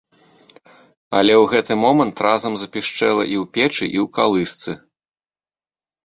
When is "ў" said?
1.41-1.49, 3.41-3.45, 4.05-4.07